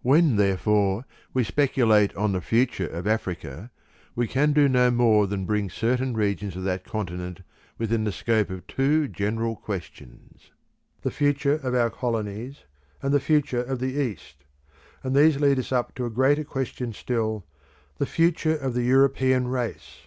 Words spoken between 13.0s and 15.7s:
and the future of the East; and these lead